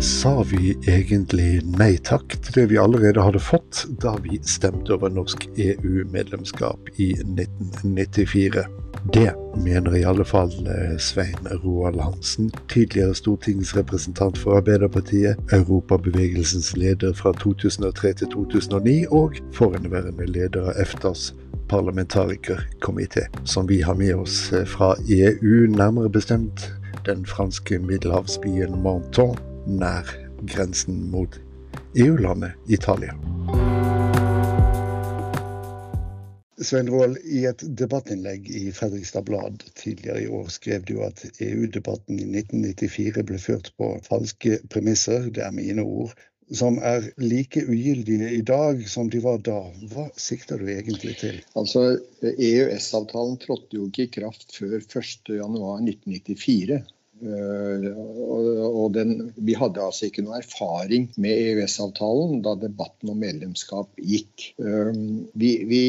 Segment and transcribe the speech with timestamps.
[0.00, 5.12] Sa vi egentlig nei takk til det vi allerede hadde fått da vi stemte over
[5.12, 8.62] norsk EU-medlemskap i 1994?
[9.12, 9.26] Det
[9.60, 17.34] mener i alle fall eh, Svein Roald Hansen, tidligere stortingsrepresentant for Arbeiderpartiet, Europabevegelsens leder fra
[17.36, 21.34] 2003 til 2009 og forhenværende leder av EFTAs
[21.68, 26.70] parlamentarikerkomité, som vi har med oss eh, fra EU, nærmere bestemt
[27.04, 29.36] den franske middelhavsbyen Menton,
[29.70, 30.10] nær
[30.50, 31.38] grensen mot
[31.94, 33.14] EU-landet Italia.
[36.60, 42.18] Svein Roald, i et debattinnlegg i Fredrikstad Blad tidligere i år skrev du at EU-debatten
[42.20, 46.12] i 1994 ble ført på falske premisser, det er mine ord,
[46.52, 49.60] som er like ugyldige i dag som de var da.
[49.92, 51.40] Hva sikter du egentlig til?
[51.56, 56.82] Altså, EØS-avtalen trådte jo ikke i kraft før 1.1.1994.
[57.20, 57.90] Eh,
[58.70, 64.46] og den, vi hadde altså ikke noe erfaring med EØS-avtalen da debatten om medlemskap gikk.
[64.62, 64.90] Eh,
[65.40, 65.82] vi, vi,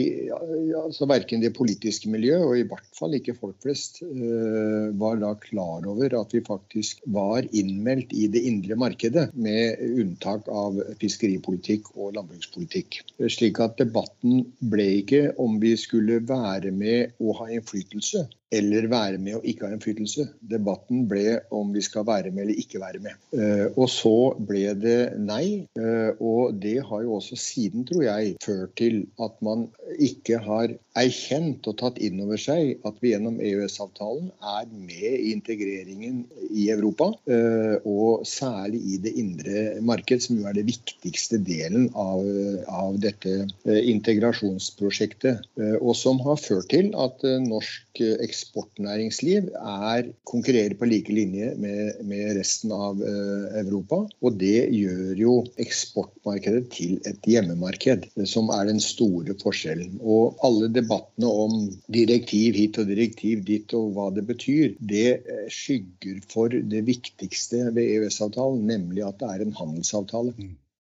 [0.77, 5.33] altså Verken det politiske miljøet, og i hvert fall ikke folk flest, eh, var da
[5.39, 11.93] klar over at vi faktisk var innmeldt i det indre markedet, med unntak av fiskeripolitikk
[11.95, 13.01] og landbrukspolitikk.
[13.31, 19.19] Slik at debatten ble ikke om vi skulle være med og ha innflytelse eller være
[19.21, 20.27] med og ikke ha innflytelse.
[20.51, 23.15] Debatten ble om vi skal være med eller ikke være med.
[23.31, 25.67] Eh, og så ble det nei.
[25.79, 30.75] Eh, og det har jo også siden, tror jeg, ført til at man ikke har
[30.99, 34.27] erkjent og tatt inn over seg at vi gjennom EØS-avtalen
[34.57, 37.11] er med i integreringen i Europa.
[37.31, 42.27] Eh, og særlig i det indre marked, som jo er det viktigste delen av,
[42.67, 45.47] av dette integrasjonsprosjektet.
[45.79, 52.01] Og som har ført til at norsk eksport eksportnæringsliv er, konkurrerer på like linje med,
[52.07, 54.01] med resten av uh, Europa.
[54.21, 59.99] Og det gjør jo eksportmarkedet til et hjemmemarked, som er den store forskjellen.
[60.01, 65.45] Og alle debattene om direktiv hit og direktiv dit og hva det betyr, det eh,
[65.51, 70.33] skygger for det viktigste ved EØS-avtalen, nemlig at det er en handelsavtale.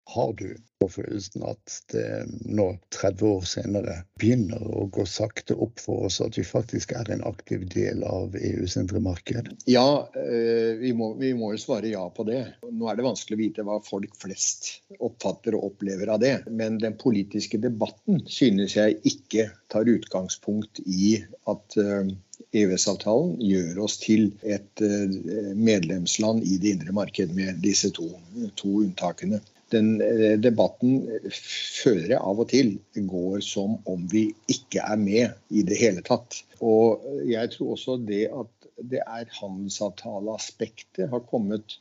[0.06, 2.06] Har du på følelsen at det
[2.46, 7.10] nå, 30 år senere, begynner å gå sakte opp for oss at vi faktisk er
[7.16, 9.50] en aktiv del av EUs indre marked?
[9.72, 11.16] Ja, eh, vi må
[11.56, 12.44] jo svare ja på det.
[12.70, 16.36] Nå er det vanskelig å vite hva folk flest oppfatter og opplever av det.
[16.52, 21.16] Men den politiske debatten synes jeg ikke tar utgangspunkt i
[21.50, 27.64] at EØS-avtalen eh, e gjør oss til et eh, medlemsland i det indre marked med
[27.66, 28.12] disse to,
[28.60, 29.42] to unntakene
[29.76, 35.36] den eh, debatten føler jeg av og til går som om vi ikke er med
[35.52, 36.42] i det hele tatt.
[36.64, 41.78] Og jeg tror også det at det er handelsavtaleaspektet har kommet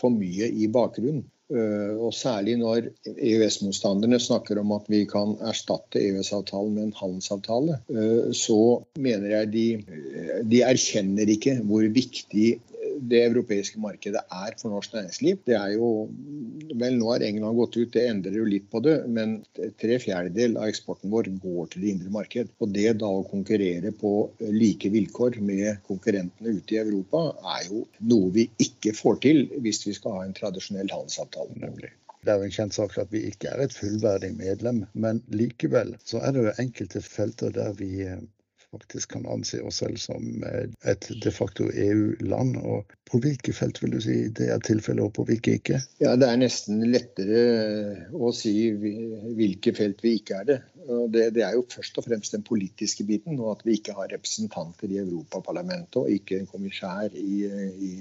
[0.00, 1.24] for mye i bakgrunnen.
[1.52, 7.76] Eh, og særlig når EØS-motstanderne snakker om at vi kan erstatte EØS-avtalen med en handelsavtale,
[7.92, 8.60] eh, så
[8.96, 9.66] mener jeg de,
[10.48, 12.54] de erkjenner ikke hvor viktig
[13.00, 15.40] det europeiske markedet er for norsk næringsliv.
[15.48, 15.88] Det er jo,
[16.80, 19.36] vel Nå har England gått ut, det endrer jo litt på det, men
[19.80, 22.52] tre fjerdedel av eksporten vår går til det indre marked.
[22.60, 24.14] Og det da å konkurrere på
[24.54, 29.84] like vilkår med konkurrentene ute i Europa, er jo noe vi ikke får til hvis
[29.88, 31.58] vi skal ha en tradisjonell handelsavtale.
[31.64, 31.92] Nemlig.
[32.24, 35.92] Det er jo en kjent sak at vi ikke er et fullverdig medlem, men likevel
[36.08, 37.90] så er det jo enkelte felter der vi
[38.74, 42.58] faktisk kan anse oss selv som eh, et de facto EU-land.
[42.60, 45.80] og På hvilke felt vil du si det er tilfellet, og på hvilke ikke?
[46.02, 47.42] Ja, Det er nesten lettere
[48.12, 50.60] å si hvilke felt vi ikke er det.
[50.84, 54.10] Det, det, er jo først og fremst den politiske biten, og at vi ikke har
[54.12, 57.92] representanter i Europaparlamentet og ikke en kommissær i, i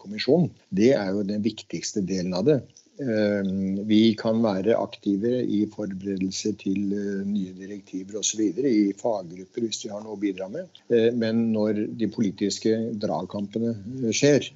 [0.00, 0.48] kommisjonen.
[0.72, 2.60] Det er jo den viktigste delen av det.
[3.00, 3.44] Eh,
[3.88, 8.42] vi kan være aktive i forberedelse til eh, nye direktiver osv.
[8.60, 10.68] i faggrupper hvis vi har noe å bidra med.
[10.92, 13.72] Eh, men når de politiske dragkampene
[14.12, 14.50] skjer,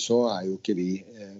[0.00, 0.90] så er jo ikke vi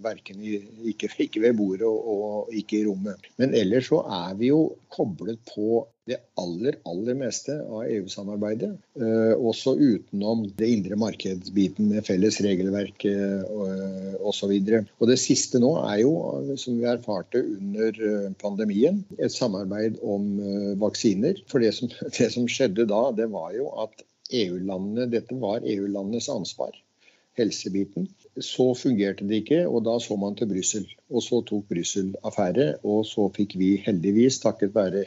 [0.00, 0.56] verken i,
[0.92, 3.30] ikke, ikke ved bordet og, og ikke i rommet.
[3.40, 8.70] Men ellers så er vi jo koblet på det aller, aller meste av EU-samarbeidet.
[8.98, 14.52] Eh, også utenom det indre markedsbiten med felles regelverk eh, osv.
[14.98, 16.12] Og det siste nå er jo,
[16.60, 21.42] som vi erfarte under eh, pandemien, et samarbeid om eh, vaksiner.
[21.50, 26.30] For det som, det som skjedde da, det var jo at EU-landene, dette var EU-landenes
[26.32, 26.74] ansvar
[27.38, 28.08] helsebiten.
[28.40, 30.86] Så fungerte det ikke, og da så man til Brussel.
[31.10, 35.04] Og så tok Brussel affære, og så fikk vi heldigvis, takket være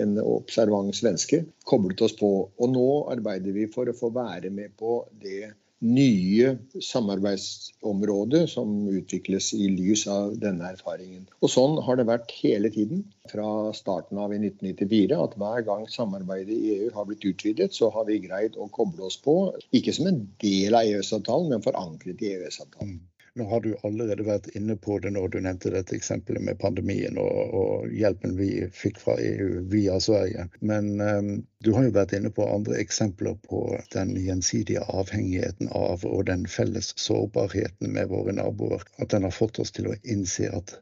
[0.00, 2.30] en observant svenske, koblet oss på.
[2.58, 5.52] Og nå arbeider vi for å få være med på det
[5.82, 11.24] nye samarbeidsområdet som utvikles i lys av denne erfaringen.
[11.42, 13.02] Og Sånn har det vært hele tiden
[13.32, 15.18] fra starten av i 1994.
[15.18, 19.08] At hver gang samarbeidet i EU har blitt utvidet, så har vi greid å koble
[19.10, 19.36] oss på.
[19.74, 23.00] Ikke som en del av EØS-avtalen, men forankret i EØS-avtalen.
[23.34, 27.16] Nå har du allerede vært inne på det når du nevnte dette eksempelet med pandemien
[27.20, 30.44] og, og hjelpen vi fikk fra EU via Sverige.
[30.60, 31.30] Men um,
[31.64, 33.62] du har jo vært inne på andre eksempler på
[33.94, 38.84] den gjensidige avhengigheten av og den felles sårbarheten med våre naboer.
[39.00, 40.76] At den har fått oss til å innse at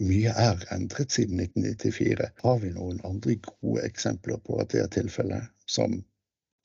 [0.00, 2.30] mye er endret siden 1994.
[2.40, 6.00] Har vi noen andre gode eksempler på at det er tilfellet, som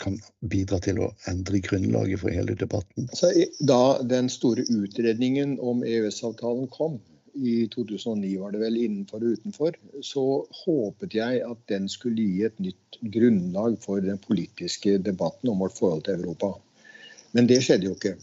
[0.02, 3.10] kan bidra til å endre grunnlaget for hele debatten?
[3.70, 7.00] Da den store utredningen om EØS-avtalen kom,
[7.38, 10.24] i 2009 var det vel, innenfor og utenfor, så
[10.64, 15.78] håpet jeg at den skulle gi et nytt grunnlag for den politiske debatten om vårt
[15.78, 16.56] forhold til Europa.
[17.38, 18.16] Men det skjedde jo ikke.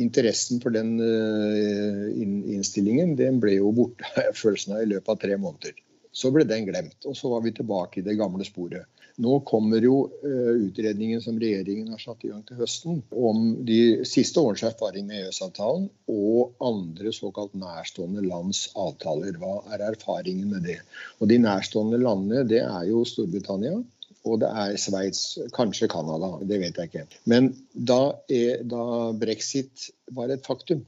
[0.00, 5.76] Interessen for den uh, innstillingen den ble jo borte av i løpet av tre måneder.
[6.12, 8.88] Så ble den glemt, og så var vi tilbake i det gamle sporet.
[9.20, 14.06] Nå kommer jo uh, utredningen som regjeringen har satt i gang til høsten, om de
[14.08, 19.38] siste årens erfaring med EØS-avtalen og andre såkalt nærstående lands avtaler.
[19.40, 20.80] Hva er erfaringen med det?
[21.20, 23.80] Og De nærstående landene det er jo Storbritannia,
[24.28, 27.20] og det er Sveits, kanskje Canada, det vet jeg ikke.
[27.30, 30.82] Men da, er, da brexit var et faktum,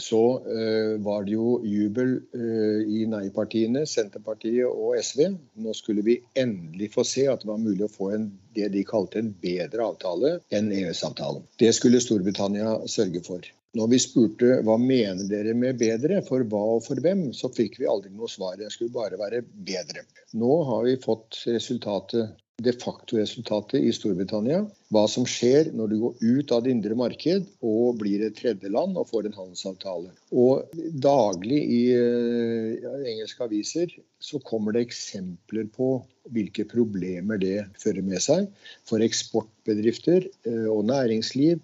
[0.00, 5.26] så uh, var det jo jubel uh, i nei-partiene, Senterpartiet og SV.
[5.62, 8.82] Nå skulle vi endelig få se at det var mulig å få en, det de
[8.88, 11.44] kalte en bedre avtale enn EØS-avtalen.
[11.62, 13.46] Det skulle Storbritannia sørge for.
[13.74, 17.80] Når vi spurte hva mener dere med bedre, for hva og for hvem, så fikk
[17.80, 18.54] vi aldri noe svar.
[18.58, 20.04] Det skulle bare være bedre.
[20.38, 24.60] Nå har vi fått resultatet de facto-resultatet i Storbritannia.
[24.94, 28.98] Hva som skjer når du går ut av det indre marked og blir et tredjeland
[29.00, 30.12] og får en handelsavtale.
[30.30, 35.96] Og daglig i uh, engelske aviser så kommer det eksempler på
[36.32, 38.46] hvilke problemer det fører med seg
[38.86, 41.58] for eksportbedrifter uh, og næringsliv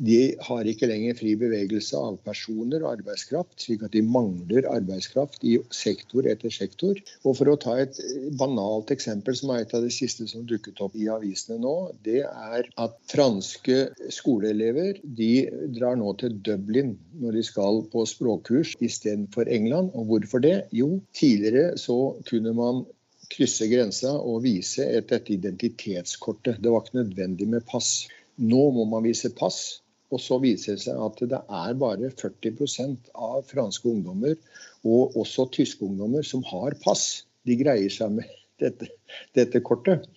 [0.00, 5.44] de har ikke lenger fri bevegelse av personer og arbeidskraft, slik at de mangler arbeidskraft
[5.44, 7.00] i sektor etter sektor.
[7.24, 7.98] Og For å ta et
[8.40, 11.74] banalt eksempel, som er et av de siste som dukket opp i avisene nå,
[12.06, 13.80] det er at franske
[14.12, 15.32] skoleelever de
[15.76, 19.92] drar nå til Dublin når de skal på språkkurs istedenfor England.
[19.94, 20.56] Og hvorfor det?
[20.76, 22.84] Jo, tidligere så kunne man
[23.30, 26.58] krysse grensa og vise et, dette identitetskortet.
[26.62, 28.08] Det var ikke nødvendig med pass.
[28.40, 29.80] Nå må man vise pass.
[30.10, 34.34] Og så viser det seg at det er bare 40% av franske ungdommer,
[34.82, 37.28] og også tyske ungdommer, som har pass.
[37.46, 38.32] De greier seg med
[38.62, 38.90] dette,
[39.38, 40.08] dette kortet.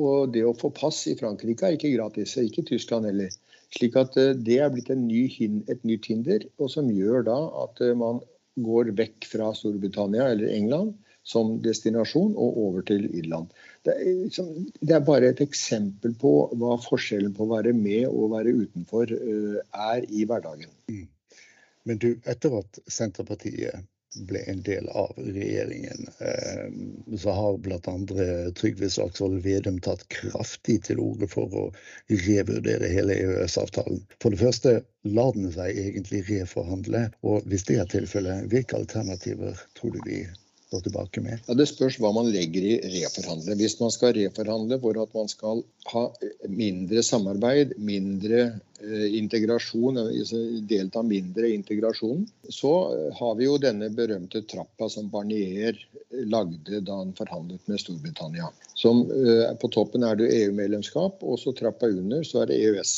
[0.00, 3.36] Og det å få pass i Frankrike er ikke gratis, ikke i Tyskland heller.
[3.74, 5.26] Slik at eh, det er blitt ny,
[5.70, 8.22] et nytt hinder, og som gjør da at eh, man
[8.64, 10.94] går vekk fra Storbritannia eller England
[11.26, 13.48] som destinasjon og over til Irland.
[13.84, 18.06] Det er, liksom, det er, bare et eksempel på hva forskjellen på å være med
[18.08, 19.58] og være utenfor uh,
[19.90, 20.70] er i hverdagen.
[20.88, 21.08] Mm.
[21.84, 23.84] Men du, etter at Senterpartiet
[24.28, 27.94] ble en del av regjeringen, eh, så har bl.a.
[28.58, 31.64] Trygve Slagsvold Vedum tatt kraftig til orde for å
[32.12, 34.04] revurdere hele EØS-avtalen.
[34.22, 34.76] For det første
[35.18, 40.22] lar den seg egentlig reforhandle, og hvis det er tilfellet, hvilke alternativer tror du vi
[40.66, 41.38] stå tilbake med?
[41.46, 43.56] Ja, Det spørs hva man legger i reforhandle.
[43.58, 46.04] Hvis man skal reforhandle for at man skal ha
[46.48, 48.40] mindre samarbeid, mindre
[48.80, 50.40] eh, integrasjon, altså
[50.70, 55.78] delta mindre i integrasjonen, så eh, har vi jo denne berømte trappa som Barnier
[56.10, 58.50] lagde da han forhandlet med Storbritannia.
[58.74, 62.94] Som, eh, på toppen er det EU-medlemskap, og så trappa under så er det EØS.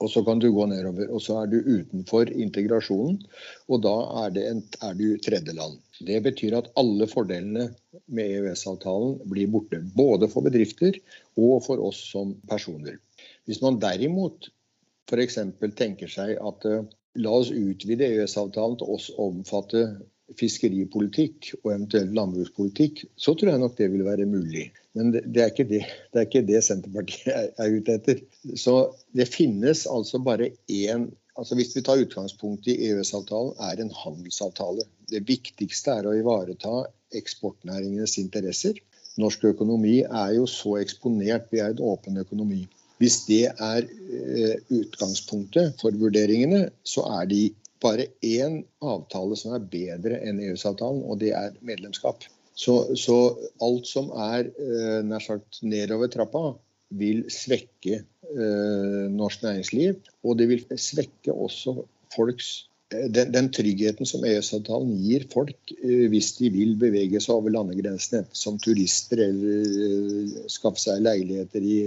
[0.00, 1.10] Og så kan du gå nedover.
[1.12, 3.20] Og så er du utenfor integrasjonen,
[3.68, 5.76] og da er, en, er du tredjeland.
[6.06, 7.68] Det betyr at alle fordelene
[8.08, 9.82] med EØS-avtalen blir borte.
[9.96, 10.96] Både for bedrifter
[11.36, 12.96] og for oss som personer.
[13.48, 14.48] Hvis man derimot
[15.10, 15.38] f.eks.
[15.76, 16.86] tenker seg at uh,
[17.20, 19.84] la oss utvide EØS-avtalen til oss omfatte
[20.38, 24.68] fiskeripolitikk og eventuelt landbrukspolitikk, så tror jeg nok det vil være mulig.
[24.94, 28.22] Men det, er, ikke det, det er ikke det Senterpartiet er, er ute etter.
[28.58, 28.76] Så
[29.16, 31.08] det finnes altså bare én
[31.40, 34.84] altså Hvis vi tar utgangspunkt i EØS-avtalen, er en handelsavtale.
[35.08, 36.84] Det viktigste er å ivareta
[37.16, 38.76] eksportnæringenes interesser.
[39.20, 42.66] Norsk økonomi er jo så eksponert, vi er en åpen økonomi.
[43.00, 47.42] Hvis det er eh, utgangspunktet for vurderingene, så er de
[47.80, 52.28] bare én avtale som er bedre enn EØS-avtalen, og det er medlemskap.
[52.52, 53.16] Så, så
[53.64, 56.50] alt som er eh, nær sagt nedover trappa,
[56.90, 58.02] vil svekke
[59.10, 59.96] norsk næringsliv.
[60.22, 61.80] Og det vil svekke også
[62.14, 62.48] folks
[62.94, 67.54] eh, den, den, tryggheten som EØS-avtalen gir folk eh, hvis de vil bevege seg over
[67.54, 71.78] landegrensene, som turister eller eh, skaffe seg leiligheter i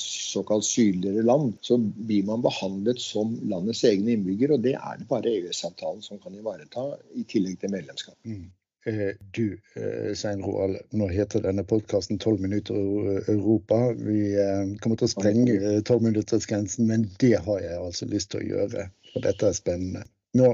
[0.00, 4.56] såkalt sydligere land, så blir man behandlet som landets egne innbygger.
[4.56, 8.16] Og det er det bare EØS-avtalen som kan ivareta, i tillegg til medlemskap.
[8.28, 8.46] Mm.
[8.86, 12.76] Eh, du, eh, Svein Roald, nå heter denne podkasten 12 minutter
[13.32, 13.80] Europa.
[13.98, 15.56] Vi eh, kommer til å sprenge
[15.88, 18.86] 12-minuttersgrensen, men det har jeg altså lyst til å gjøre.
[19.10, 20.04] For dette er spennende.
[20.38, 20.52] Nå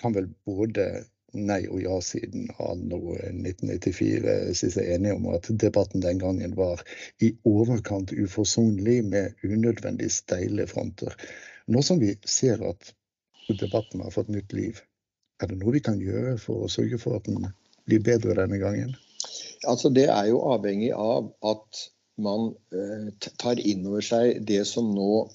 [0.00, 0.88] kan vel både
[1.36, 6.80] nei- og ja-siden anno 1994 si seg enige om at debatten den gangen var
[7.20, 11.12] i overkant uforsonlig med unødvendig steile fronter.
[11.68, 12.94] Nå som vi ser at
[13.60, 14.80] debatten har fått nytt liv,
[15.40, 17.46] er det noe vi kan gjøre for å sørge for at den
[17.88, 18.96] blir bedre denne gangen?
[19.66, 21.84] Altså, det er jo avhengig av at
[22.18, 25.28] man eh, tar inn over seg det som nå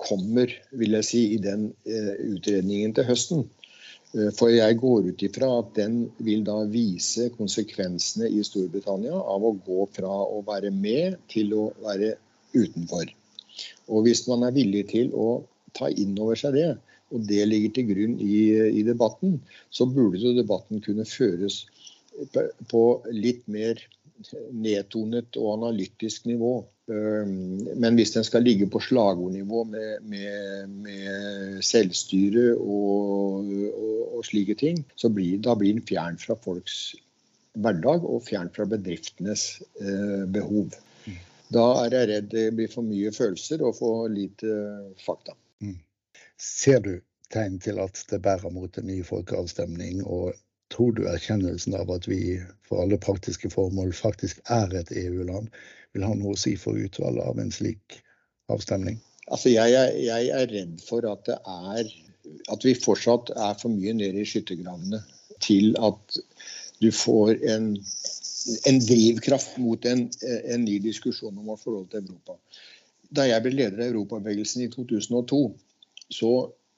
[0.00, 3.44] kommer, vil jeg si, i den eh, utredningen til høsten.
[4.14, 9.44] Eh, for jeg går ut ifra at den vil da vise konsekvensene i Storbritannia av
[9.44, 12.14] å gå fra å være med til å være
[12.56, 13.12] utenfor.
[13.92, 15.44] Og hvis man er villig til å
[15.76, 16.70] ta inn over seg det,
[17.14, 18.38] og det ligger til grunn i,
[18.80, 19.38] i debatten,
[19.70, 21.64] så burde debatten kunne føres
[22.70, 22.82] på
[23.12, 23.82] litt mer
[24.50, 26.54] nedtonet og analytisk nivå.
[26.86, 34.54] Men hvis den skal ligge på slagordnivå med, med, med selvstyre og, og, og, slike
[34.58, 36.94] ting, så blir, da blir den fjern fra folks
[37.56, 39.48] hverdag og fjern fra bedriftenes
[39.80, 40.76] eh, behov.
[41.06, 41.18] Mm.
[41.56, 44.60] Da er jeg redd det blir for mye følelser og for lite
[45.02, 45.34] fakta.
[45.64, 45.78] Mm.
[46.40, 46.92] Ser du
[47.32, 50.04] tegn til at det bærer mot en ny folkeavstemning?
[50.04, 50.34] Og
[50.72, 55.48] tror du erkjennelsen av at vi for alle praktiske formål faktisk er et EU-land,
[55.94, 58.00] vil ha noe å si for utvalget av en slik
[58.52, 58.98] avstemning?
[59.26, 61.88] Altså jeg, er, jeg er redd for at er
[62.52, 65.00] at vi fortsatt er for mye nede i skyttergravene
[65.44, 66.18] til at
[66.82, 67.68] du får en,
[68.68, 72.36] en drivkraft mot en, en, ny diskusjon om vårt forhold til Europa.
[73.14, 75.40] Da jeg ble leder av Europabevegelsen i 2002,
[76.12, 76.32] så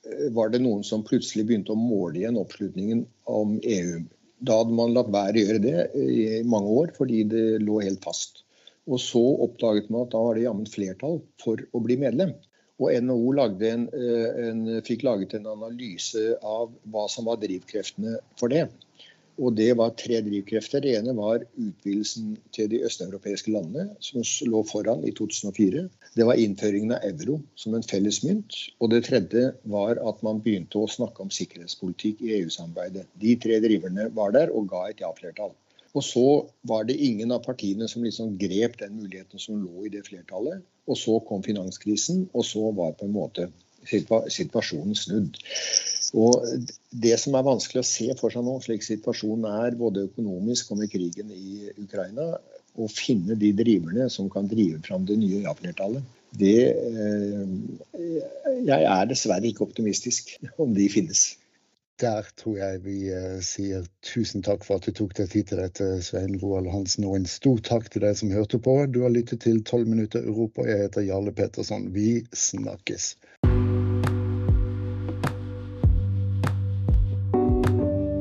[0.07, 4.03] eh, var det noen som plutselig begynte å måle igjen oppslutningen om EU.
[4.39, 8.05] Da hadde man latt være å gjøre det i mange år fordi det lå helt
[8.05, 8.45] fast.
[8.89, 12.33] Og så oppdaget man at da var det jammen flertall for å bli medlem.
[12.79, 18.55] Og NHO en, eh, en, fikk laget en analyse av hva som var drivkreftene for
[18.55, 18.69] det.
[19.39, 20.83] Og det var tre drivkrefter.
[20.83, 25.85] Det ene var utvidelsen til de østeuropeiske landene, som lå foran i 2004.
[26.19, 28.57] Det var innføringen av euro som en felles mynt.
[28.83, 33.07] Og det tredje var at man begynte å snakke om sikkerhetspolitikk i EU-samarbeidet.
[33.23, 35.55] De tre driverne var der og ga et ja-flertall.
[35.97, 36.27] Og så
[36.69, 40.67] var det ingen av partiene som liksom grep den muligheten som lå i det flertallet.
[40.89, 43.49] Og så kom finanskrisen, og så var på en måte
[43.89, 45.39] situasjonen snudd.
[46.17, 46.45] Og
[46.89, 50.81] Det som er vanskelig å se for seg nå, slik situasjonen er både økonomisk og
[50.81, 52.39] med krigen i Ukraina,
[52.79, 56.05] å finne de driverne som kan drive fram det nye ja-flertallet,
[56.39, 57.45] det eh,
[58.69, 61.23] Jeg er dessverre ikke optimistisk om de finnes.
[61.99, 65.63] Der tror jeg vi eh, sier tusen takk for at du tok deg tid til
[65.63, 67.07] dette, Svein Roald Hansen.
[67.09, 68.77] Og en stor takk til deg som hørte på.
[68.93, 70.67] Du har lyttet til 12 minutter Europa.
[70.69, 71.89] Jeg heter Jarle Petterson.
[71.97, 73.17] Vi snakkes.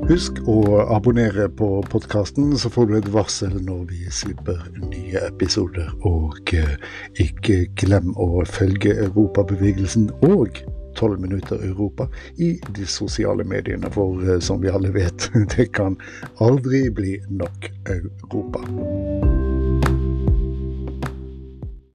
[0.07, 0.61] Husk å
[0.95, 5.89] abonnere på podkasten, så får du et varsel når vi slipper nye episoder.
[6.07, 6.77] Og eh,
[7.19, 10.61] ikke glem å følge Europabevegelsen og
[10.95, 12.07] 12 minutter Europa
[12.39, 15.99] i de sosiale mediene, for eh, som vi alle vet, det kan
[16.39, 18.63] aldri bli nok Europa.